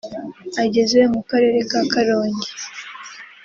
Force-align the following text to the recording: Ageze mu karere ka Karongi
Ageze 0.63 0.99
mu 1.13 1.21
karere 1.29 1.59
ka 1.69 1.81
Karongi 1.91 2.49